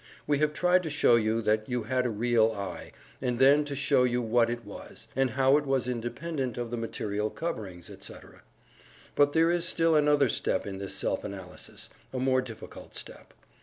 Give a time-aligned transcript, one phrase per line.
[0.25, 3.75] We have tried to show you that you had a real "I," and then to
[3.75, 8.41] show you what it was, and how it was independent of the material coverings, etc.
[9.13, 13.35] But there is still another step in this self analysis a more difficult step.